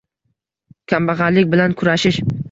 «Kambag‘allik 0.93 1.51
bilan 1.51 1.75
kurashish» 1.83 2.19